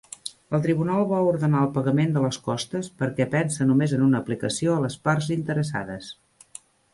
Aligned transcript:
El 0.57 0.61
tribunal 0.61 1.03
va 1.09 1.17
ordenar 1.31 1.59
el 1.65 1.69
pagament 1.75 2.15
de 2.15 2.23
les 2.23 2.39
costes 2.47 2.89
perquè 3.03 3.27
pensa 3.35 3.69
només 3.73 3.93
en 3.99 4.07
una 4.07 4.23
aplicació 4.25 4.75
a 4.79 4.81
les 4.87 4.97
parts 5.11 5.31
interessades. 5.37 6.11